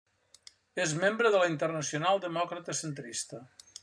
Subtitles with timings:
[0.85, 3.43] És membre de la Internacional demòcrata centrista.